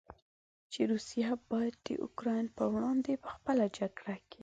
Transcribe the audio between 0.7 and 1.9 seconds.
چې روسیه باید د